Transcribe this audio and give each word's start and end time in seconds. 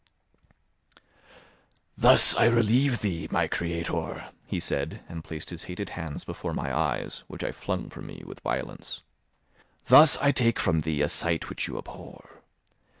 "Thus 1.95 2.33
I 2.35 2.45
relieve 2.45 3.01
thee, 3.01 3.27
my 3.29 3.47
creator," 3.47 4.31
he 4.47 4.59
said, 4.59 5.01
and 5.07 5.23
placed 5.23 5.51
his 5.51 5.65
hated 5.65 5.91
hands 5.91 6.23
before 6.25 6.55
my 6.55 6.75
eyes, 6.75 7.23
which 7.27 7.43
I 7.43 7.51
flung 7.51 7.87
from 7.91 8.07
me 8.07 8.23
with 8.25 8.39
violence; 8.39 9.03
"thus 9.85 10.17
I 10.17 10.31
take 10.31 10.57
from 10.59 10.79
thee 10.79 11.03
a 11.03 11.07
sight 11.09 11.49
which 11.51 11.67
you 11.67 11.77
abhor. 11.77 12.41